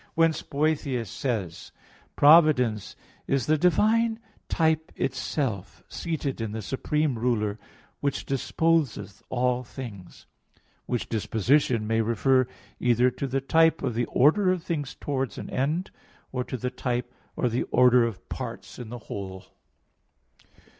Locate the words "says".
1.11-1.43